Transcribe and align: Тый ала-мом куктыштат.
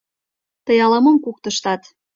Тый 0.65 0.77
ала-мом 0.85 1.17
куктыштат. 1.25 1.81